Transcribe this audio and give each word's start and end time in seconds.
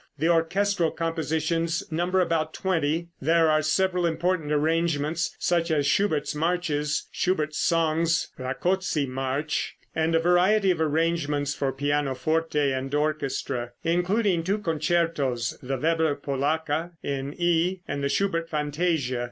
The 0.17 0.29
orchestral 0.29 0.89
compositions 0.89 1.83
number 1.91 2.21
about 2.21 2.55
twenty. 2.55 3.09
There 3.21 3.51
are 3.51 3.61
several 3.61 4.07
important 4.07 4.51
arrangements, 4.51 5.35
such 5.37 5.69
as 5.69 5.85
Schubert 5.85 6.33
marches, 6.33 7.07
Schubert's 7.11 7.59
songs, 7.59 8.29
"Rakoczy 8.39 9.07
March," 9.07 9.75
and 9.95 10.15
a 10.15 10.19
variety 10.19 10.71
of 10.71 10.81
arrangements 10.81 11.53
for 11.53 11.71
pianoforte 11.71 12.71
and 12.73 12.91
orchestra, 12.95 13.73
including 13.83 14.43
two 14.43 14.57
concertos, 14.57 15.55
the 15.61 15.77
Weber 15.77 16.15
Polacca 16.15 16.93
in 17.03 17.35
E, 17.39 17.81
and 17.87 18.03
the 18.03 18.09
Schubert 18.09 18.49
fantasia. 18.49 19.19